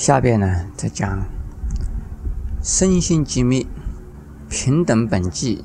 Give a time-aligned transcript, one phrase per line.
[0.00, 1.26] 下边呢，再讲
[2.62, 3.68] 身心机密、
[4.48, 5.62] 平等本际、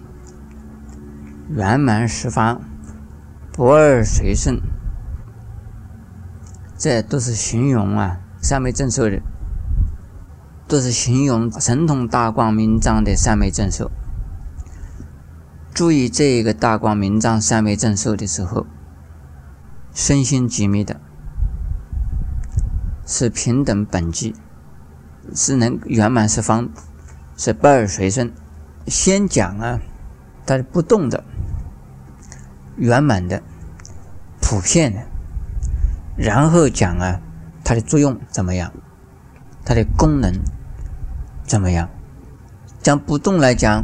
[1.48, 2.62] 圆满十方、
[3.54, 4.60] 不二随顺，
[6.78, 9.22] 这都是形容啊三昧正受的，
[10.68, 13.90] 都是形容神通大光明藏的三昧正受。
[15.74, 18.68] 注意这一个大光明藏三昧正受的时候，
[19.94, 21.00] 身心机密的。
[23.06, 24.34] 是平等本际，
[25.34, 26.70] 是能圆满十方，
[27.38, 28.34] 是不二随顺。
[28.88, 29.80] 先讲啊，
[30.46, 31.24] 它是不动的、
[32.78, 33.42] 圆满的、
[34.42, 35.02] 普遍的，
[36.18, 37.22] 然后讲啊，
[37.64, 38.72] 它的作用怎么样，
[39.64, 40.34] 它的功能
[41.46, 41.90] 怎么样。
[42.82, 43.84] 讲不动来讲，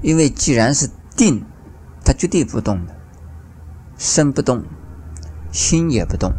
[0.00, 1.44] 因为既然是定，
[2.04, 2.94] 它绝对不动的，
[3.96, 4.64] 身不动，
[5.50, 6.32] 心也不动。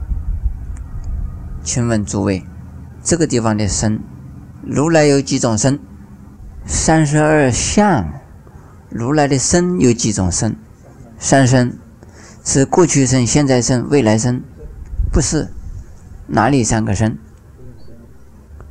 [1.64, 2.44] 请问诸位，
[3.02, 4.02] 这个地方的身，
[4.62, 5.80] 如来有几种身？
[6.66, 8.06] 三十二相。
[8.90, 10.56] 如来的身有几种身？
[11.18, 11.80] 三身，
[12.44, 14.44] 是过去身、现在身、未来身？
[15.12, 15.50] 不是，
[16.28, 17.18] 哪里三个身？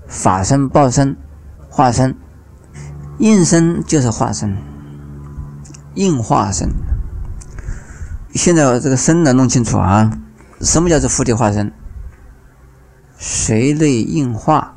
[0.07, 1.17] 法身、报身、
[1.69, 2.15] 化身。
[3.19, 4.57] 应身就是化身，
[5.95, 6.70] 应化身。
[8.35, 10.11] 现在这个身呢，弄清楚啊，
[10.61, 11.73] 什么叫做佛的化身？
[13.25, 14.77] 随类应化，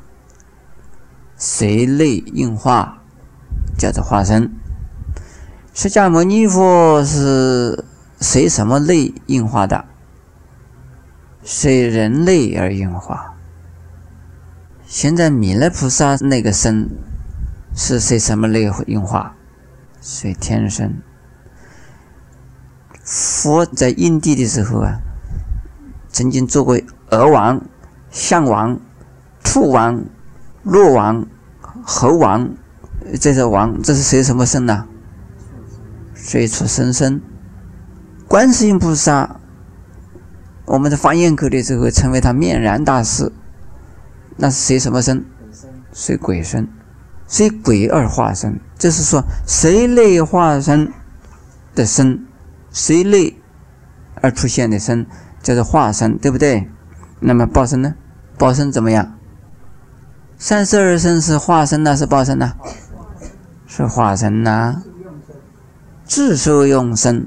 [1.36, 3.02] 随类应化
[3.76, 4.52] 叫做化身。
[5.74, 7.84] 释迦牟尼佛是
[8.20, 9.84] 随什么类应化的？
[11.42, 13.34] 随人类而应化。
[14.86, 16.88] 现在弥勒菩萨那个身
[17.74, 19.34] 是随什么类应化？
[20.00, 21.02] 随天身。
[23.02, 25.00] 佛在印地的时候啊，
[26.08, 27.60] 曾经做过儿王。
[28.16, 28.80] 象王、
[29.44, 30.02] 兔王、
[30.62, 31.26] 鹿王、
[31.82, 32.48] 猴王，
[33.20, 34.86] 这是王，这是谁什么身呢？
[36.14, 37.20] 随处生生。
[38.26, 39.38] 观世音菩萨，
[40.64, 43.30] 我们在发焰口的时候称为他面燃大师，
[44.38, 45.22] 那是谁什么身？
[45.92, 46.66] 随鬼身，
[47.26, 48.58] 随鬼而化身。
[48.78, 50.90] 就是说，谁类化身
[51.74, 52.26] 的身，
[52.72, 53.38] 谁类
[54.22, 55.06] 而出现的身，
[55.42, 56.70] 叫做化身，对不对？
[57.20, 57.94] 那么报身呢？
[58.38, 59.16] 报身怎么样？
[60.38, 62.52] 三十二身是化身呢，是报身呢？
[63.66, 64.82] 是化身呐。
[66.04, 67.26] 自受用身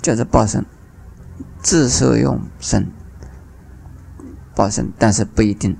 [0.00, 0.64] 叫做报身，
[1.60, 2.90] 自受用身
[4.54, 5.76] 报身，但是不一定。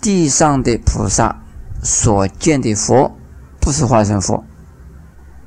[0.00, 1.42] 地上的菩萨
[1.82, 3.14] 所见的佛
[3.60, 4.42] 不是化身佛，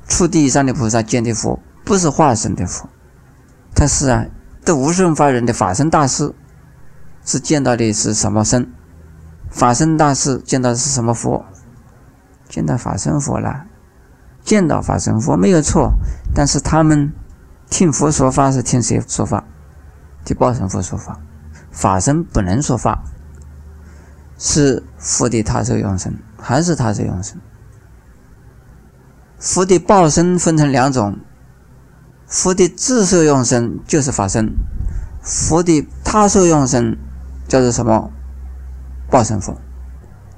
[0.06, 2.88] 出地上的菩萨见的佛不是化身的佛，
[3.74, 4.24] 他是啊，
[4.64, 6.32] 得无生法忍的法身大师。
[7.26, 8.72] 是见到的是什么身？
[9.50, 11.44] 法身大士见到的是什么佛？
[12.48, 13.66] 见到法身佛了，
[14.44, 15.92] 见到法身佛没有错。
[16.32, 17.12] 但是他们
[17.68, 19.44] 听佛说法是听谁说法？
[20.24, 21.18] 听报身佛说法。
[21.72, 23.02] 法身不能说法，
[24.38, 27.40] 是佛的他受用身，还是他受用身？
[29.38, 31.18] 佛的报身分成两种，
[32.26, 34.54] 佛的自受用身就是法身，
[35.22, 36.96] 佛的他受用身。
[37.48, 38.10] 叫做什么？
[39.10, 39.56] 报身佛。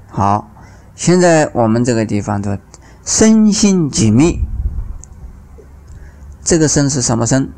[0.09, 0.49] 好，
[0.95, 2.59] 现在我们这个地方的
[3.03, 4.41] 身心紧密，
[6.43, 7.51] 这个身是什么身？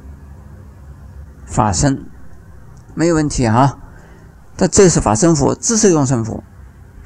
[1.46, 2.06] 法身，
[2.94, 3.78] 没有问题啊。
[4.56, 6.44] 但这是法身佛，自受用身佛，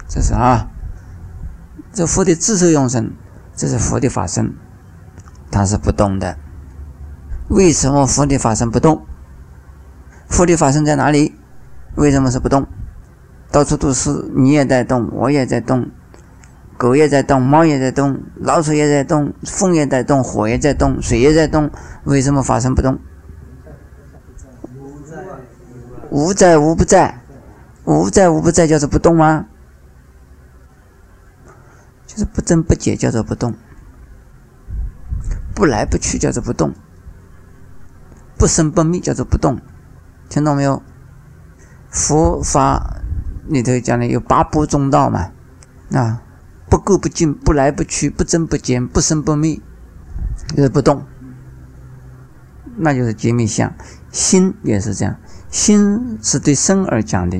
[0.07, 0.67] 这是啊。
[1.93, 3.13] 这佛的自受用身，
[3.55, 4.53] 这是佛的法身，
[5.49, 6.37] 它是不动的。
[7.47, 9.05] 为什么佛的法身不动？
[10.27, 11.34] 佛的法身在哪里？
[11.95, 12.67] 为什么是不动？
[13.51, 15.89] 到处都是，你也在动，我也在动，
[16.77, 21.71] 狗也在动，猫也在动，老鼠也在动，风也在动，火也在动，水也在动。
[22.03, 22.99] 为什么发生不动？
[26.09, 27.21] 无在无不在，
[27.85, 29.45] 无在无不在叫做不动吗？
[32.07, 33.53] 就是不增不减叫做不动，
[35.53, 36.73] 不来不去叫做不动，
[38.37, 39.59] 不生不灭叫做不动，
[40.27, 40.81] 听懂没有？
[41.95, 43.01] 佛法
[43.47, 45.31] 里头讲的有八部中道嘛，
[45.93, 46.21] 啊，
[46.69, 49.61] 不垢不净，不来不去，不增不减，不生不灭，
[50.55, 51.05] 就是不动，
[52.75, 53.73] 那就是绝密相。
[54.11, 55.15] 心也是这样，
[55.49, 57.39] 心是对生而讲的。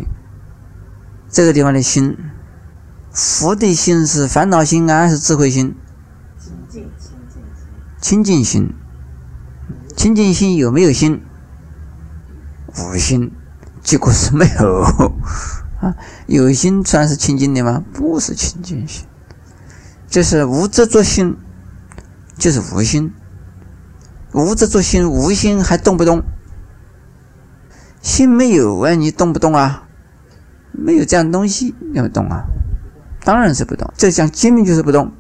[1.30, 2.18] 这个地方的心，
[3.12, 5.76] 佛的心是烦恼心还是智慧心？
[8.00, 8.74] 清净心。
[9.98, 11.22] 清净心有没有心？
[12.78, 13.34] 无心。
[13.86, 14.82] 结果是没有，
[15.80, 15.96] 啊，
[16.26, 17.84] 有心算是清净的吗？
[17.94, 19.06] 不是清净心，
[20.08, 21.38] 就是无执着心，
[22.36, 23.14] 就是无心。
[24.34, 26.24] 无执着心，无心还动不动？
[28.02, 29.88] 心没有啊，你动不动啊？
[30.72, 32.44] 没有这样东西，要动啊？
[33.24, 33.94] 当然是不动。
[33.96, 35.14] 这讲机密就是不动，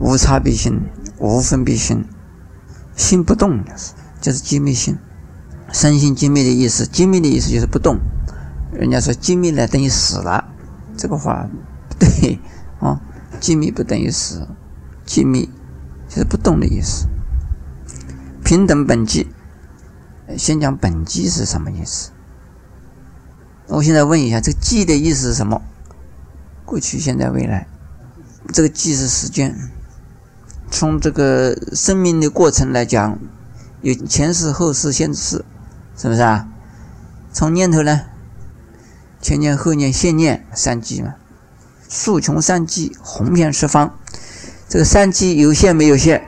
[0.00, 0.80] 无差别心，
[1.18, 2.04] 无分别心，
[2.96, 4.98] 心不动就是就是机密心。
[5.72, 7.98] 身心精密的意思，精密的意思就是不动。
[8.72, 10.44] 人家说精密呢等于死了，
[10.96, 11.48] 这个话
[11.88, 12.38] 不对
[12.80, 13.00] 啊，
[13.40, 14.48] 精密不等于死，
[15.04, 15.48] 精密
[16.08, 17.06] 就是不动的意思。
[18.44, 19.26] 平等本际，
[20.36, 22.10] 先讲本际是什么意思？
[23.68, 25.60] 我现在问一下，这个“际”的意思是什么？
[26.64, 27.66] 过去、现在、未来，
[28.52, 29.54] 这个“际”是时间。
[30.70, 33.18] 从这个生命的过程来讲，
[33.82, 35.44] 有前世、后世、现世，
[35.98, 36.48] 是不是啊？
[37.32, 38.02] 从念头呢，
[39.20, 41.16] 前念、后念、现念三际嘛，
[41.88, 43.98] 数穷三际，红遍十方。
[44.68, 46.22] 这个三际有限没有限？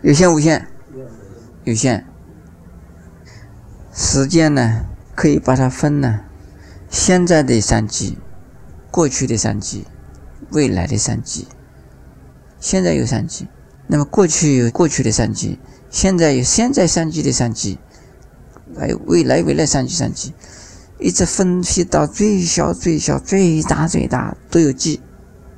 [0.00, 0.66] 有限无限？
[1.64, 2.06] 有限。
[3.92, 6.20] 时间呢，可以把它分呢，
[6.88, 8.18] 现在的三季，
[8.90, 9.86] 过去的三季，
[10.50, 11.46] 未来的三季。
[12.58, 13.48] 现在有三季，
[13.86, 15.60] 那么过去有过去的三季，
[15.94, 17.78] 现在有现在三季的三季，
[18.76, 20.34] 还有未来未来三季三季，
[20.98, 25.00] 一直分析到最小最小最大最大都有季，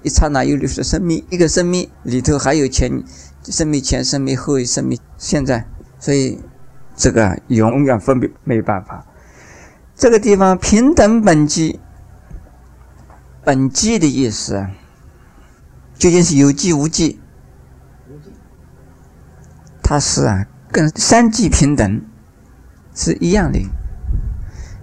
[0.03, 3.03] 一刹那有六十生命，一个生命里头还有前。
[3.49, 5.67] 生命前、生命后、生命现在，
[6.01, 6.41] 所以
[6.97, 9.07] 这个永远分别没办法。
[9.95, 11.79] 这个地方平等本机，
[13.45, 14.67] 本机的意思
[15.97, 17.21] 究竟是有机无机？
[19.89, 22.03] 它是啊，跟三际平等
[22.93, 23.61] 是一样的，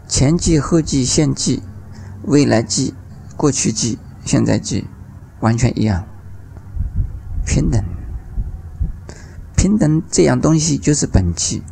[0.08, 1.62] 前际、后际、现际、
[2.22, 2.94] 未来际、
[3.36, 4.88] 过去际、现在际，
[5.42, 6.06] 完全一样，
[7.46, 7.84] 平等。
[9.58, 11.64] 平等这样东西就是本气。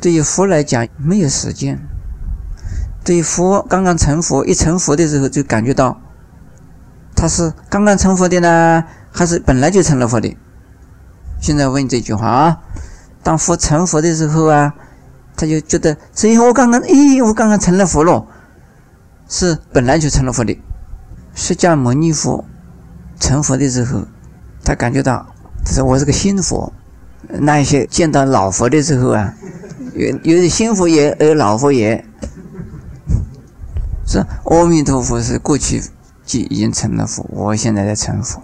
[0.00, 1.80] 对于佛来讲，没有时间。
[3.04, 6.00] 对于佛刚刚成佛，一成佛的时候就感觉到，
[7.16, 10.36] 他是刚刚成佛的呢，还是本来就成了佛的？
[11.40, 12.60] 现在问这句话啊，
[13.22, 14.74] 当佛成佛的时候啊，
[15.36, 18.26] 他就觉得，所以我刚刚，咦，我刚刚成了佛了，
[19.28, 20.56] 是本来就成了佛的。
[21.34, 22.44] 释迦牟尼佛
[23.18, 24.02] 成佛的时候，
[24.62, 25.26] 他感觉到，
[25.64, 26.72] 他说我是个新佛。
[27.28, 29.34] 那一些见到老佛的时候啊，
[29.94, 32.04] 有有的新佛爷，有老佛爷，
[34.06, 35.82] 是阿弥陀佛是过去
[36.24, 38.42] 即已经成了佛，我现在在成佛。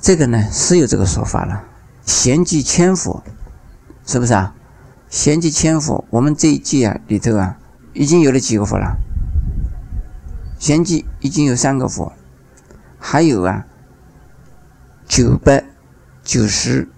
[0.00, 1.62] 这个呢是有这个说法了，
[2.10, 3.22] 贤即千佛，
[4.04, 4.52] 是不是啊？
[5.08, 7.56] 贤即千佛，我们这一季啊里头啊，
[7.92, 8.98] 已经有了几个佛了？
[10.58, 12.12] 贤即已经有三个佛，
[12.98, 13.64] 还有啊
[15.06, 15.64] 九百
[16.24, 16.88] 九十。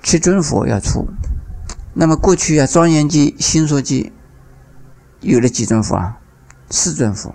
[0.00, 1.08] 七尊佛要出，
[1.94, 4.12] 那么过去啊，庄严记、新说记
[5.18, 6.20] 有了几尊佛啊？
[6.70, 7.34] 四尊佛。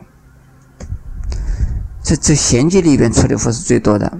[2.02, 4.18] 这这贤记里边出的佛是最多的。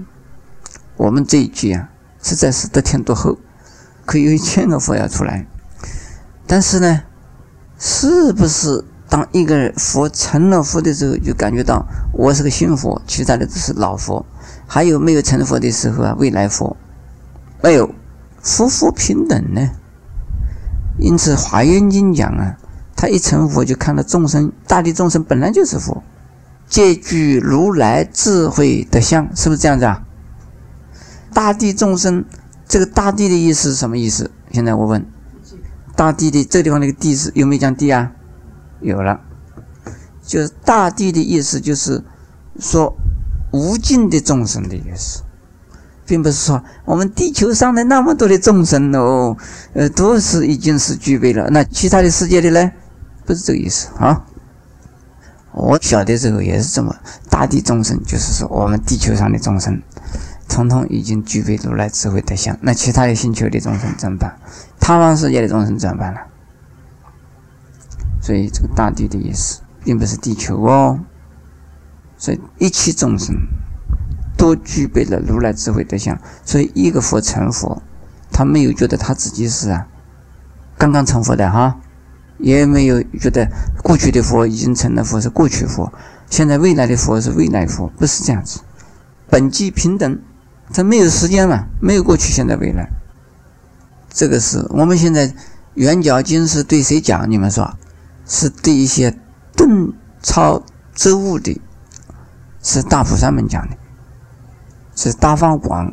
[0.98, 1.88] 我们这一句啊，
[2.22, 3.36] 实在是得天独厚，
[4.06, 5.46] 可以有一千个佛要出来。
[6.46, 7.02] 但是呢，
[7.78, 14.24] 是不是当一个佛成了佛的时候，就感觉到我是个新佛，其他的都是老佛？
[14.66, 16.16] 还有没有成佛的时候啊？
[16.18, 16.76] 未来佛
[17.62, 17.94] 没有。
[18.44, 19.70] 夫妇平等呢？
[20.98, 22.56] 因此《华严经》讲啊，
[22.96, 26.02] 他一成佛就看到众生，大地众生本来就是佛，
[26.68, 30.02] 皆具如来智慧的相，是不是这样子啊？
[31.32, 32.24] 大地众生，
[32.68, 34.30] 这个大地的意思是什么意思？
[34.50, 35.06] 现在我问，
[35.96, 38.12] 大地的这地方那个地是有没有讲地啊？
[38.80, 39.20] 有了，
[40.22, 42.02] 就是大地的意思，就是
[42.58, 42.96] 说
[43.52, 45.22] 无尽的众生的意思。
[46.04, 49.36] 并不是说我们地球上的那么多的众生哦，
[49.72, 51.48] 呃，都是已经是具备了。
[51.50, 52.72] 那其他的世界的呢？
[53.24, 54.26] 不是这个意思啊。
[55.52, 56.94] 我小的时候也是这么，
[57.30, 59.80] 大地众生就是说我们地球上的众生，
[60.52, 62.56] 统统已经具备如来智慧德相。
[62.60, 64.38] 那其他的星球的众生怎么办？
[64.78, 66.20] 他方世界的众生怎么办呢？
[68.20, 71.00] 所以这个大地的意思，并不是地球哦。
[72.16, 73.34] 所以一切众生。
[74.34, 77.80] 都具备了如来智慧德相，所以一个佛成佛，
[78.32, 79.86] 他没有觉得他自己是啊
[80.76, 81.78] 刚刚成佛的哈，
[82.38, 83.48] 也没有觉得
[83.84, 85.92] 过去的佛已经成了佛是过去佛，
[86.28, 88.62] 现在未来的佛是未来佛，不是这样子。
[89.30, 90.18] 本际平等，
[90.72, 92.88] 他没有时间嘛，没有过去、现在、未来。
[94.08, 95.32] 这个是我们现在
[95.74, 97.30] 圆角经是对谁讲？
[97.30, 97.76] 你们说，
[98.26, 99.16] 是对一些
[99.56, 100.62] 顿超
[100.94, 101.60] 之物的，
[102.62, 103.76] 是大菩萨们讲的，
[104.94, 105.92] 是大放广，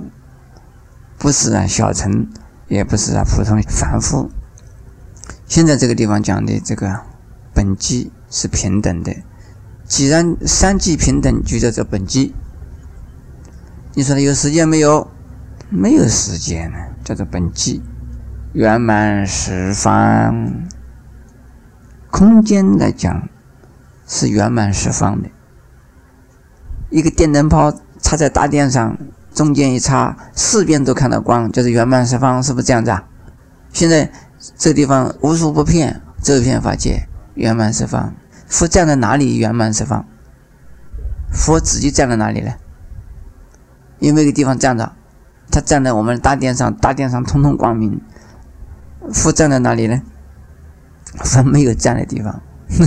[1.17, 2.27] 不是啊小乘，
[2.67, 4.29] 也不是啊普通凡夫。
[5.45, 7.01] 现在这个地方讲的这个
[7.53, 9.15] 本机是平等的，
[9.85, 12.33] 既然三际平等，就叫做本机。
[13.93, 15.09] 你说的有时间没有？
[15.69, 17.81] 没有时间呢，叫做本机。
[18.53, 20.67] 圆满十方，
[22.09, 23.27] 空间来讲
[24.07, 25.29] 是圆满十方的。
[26.89, 28.97] 一个电灯泡插在大电上，
[29.33, 33.03] 中间一插，四边都看到光，就是圆满十方，是不是这样子啊？
[33.71, 34.11] 现在。
[34.57, 38.15] 这地方无处不片，这片法界，圆满十方。
[38.47, 39.35] 佛站在哪里？
[39.35, 40.05] 圆满十方。
[41.29, 42.53] 佛自己站在哪里呢？
[43.99, 44.93] 有没有个地方站着？
[45.51, 47.99] 他站在我们大殿上，大殿上通通光明。
[49.11, 50.01] 佛站在哪里呢？
[51.23, 52.41] 佛没有站的地方，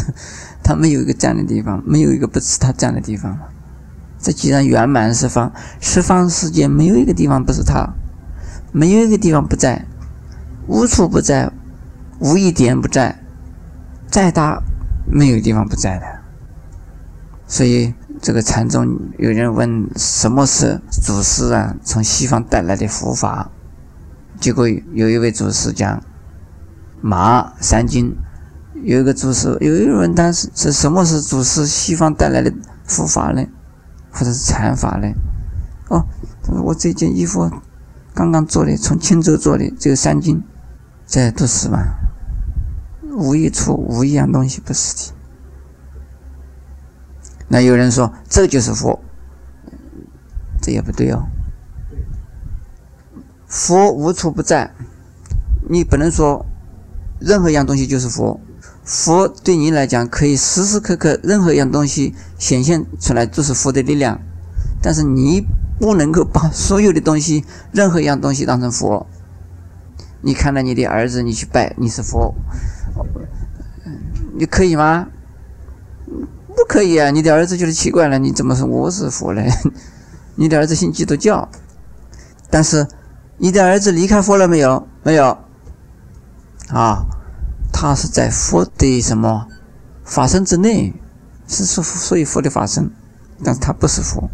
[0.63, 3.37] 他没有一个站的地方，没有一个不是他站的地方。
[4.21, 7.93] 这既然圆满十方，十方世界没有一个地方不是他，
[8.71, 9.85] 没有一个地方不在。
[10.69, 11.51] 无处不在，
[12.21, 13.21] 无一点不在，
[14.07, 14.63] 再大
[15.05, 16.07] 没有地方不在的。
[17.49, 17.93] 所以
[18.23, 21.75] 这个禅宗有人问什么是祖师啊？
[21.83, 23.51] 从西方带来的佛法，
[24.39, 26.01] 结果有一位祖师讲
[27.01, 28.15] 马三经，
[28.85, 33.45] 有一个祖师，有一个人他是是什么是祖师西方带来的佛法呢？
[34.13, 35.09] 或者是禅法呢？
[35.89, 36.07] 哦，
[36.45, 37.51] 他说我这件衣服
[38.15, 40.41] 刚刚做的，从青州做的，只有三斤。
[41.09, 41.83] 这都是嘛，
[43.11, 45.13] 无一处无一样东西不是的。
[47.53, 48.99] 那有人说这就是佛，
[50.63, 51.27] 这也不对哦。
[53.47, 54.73] 佛无处不在，
[55.69, 56.47] 你不能说
[57.21, 58.41] 任何一样东西就是佛。
[58.83, 64.19] 佛对你来讲，可以时时刻刻任何一样东西显现出来都是佛的力量，
[64.81, 65.47] 但是你
[65.79, 69.07] 不能够把所有的东西任何一样东西当成佛。
[70.23, 72.35] 你看到你的儿子，你去拜，你是佛，
[74.39, 75.09] 你可以吗？
[76.73, 77.11] 可以啊！
[77.11, 79.43] 你的儿子就是奇怪了，你怎么说我是佛呢？
[80.37, 81.47] 你的儿子信基督教，
[82.49, 82.89] 但是
[83.37, 84.89] 你的儿子离开佛了没有？
[85.03, 85.37] 没有。
[86.71, 87.05] 啊，
[87.75, 89.47] 他是在佛的什么
[90.03, 90.95] 法身之内，
[91.47, 92.91] 是属属于佛的法身，
[93.45, 94.31] 但是他不是佛。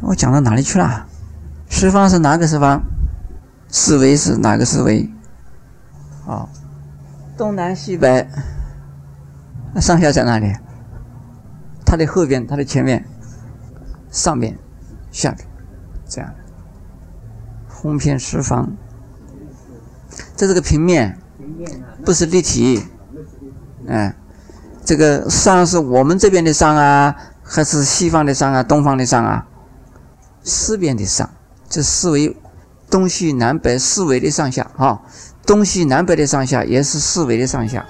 [0.00, 1.06] 我讲到哪里去了？
[1.68, 2.82] 十方是哪个十方？
[3.68, 5.10] 四维是哪个四维？
[6.26, 6.48] 啊，
[7.36, 8.26] 东南西北，
[9.78, 10.56] 上下在哪里？
[11.92, 13.04] 它的后边，它的前面，
[14.10, 14.58] 上边，
[15.10, 15.46] 下边，
[16.08, 16.36] 这样的。
[17.68, 18.74] 红片十方，
[20.34, 21.18] 这是个平面，
[22.02, 22.82] 不是立体。
[23.86, 24.16] 哎，
[24.82, 29.46] 这个上是我们这边的上啊，还是西方的上啊，东方的上啊？
[30.42, 31.28] 四边的上，
[31.68, 32.34] 这四维，
[32.88, 35.02] 东西南北四维的上下，哈。
[35.44, 37.84] 东西南北的上下也是四维的上下。